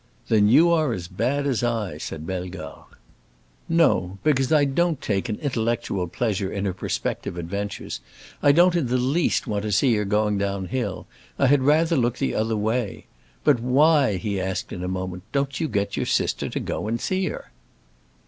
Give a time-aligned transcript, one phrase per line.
[0.29, 2.95] "Then you are as bad as I!" said Bellegarde.
[3.69, 7.99] "No, because I don't take an 'intellectual pleasure' in her prospective adventures.
[8.41, 11.05] I don't in the least want to see her going down hill.
[11.37, 13.05] I had rather look the other way.
[13.43, 16.99] But why," he asked, in a moment, "don't you get your sister to go and
[16.99, 17.51] see her?"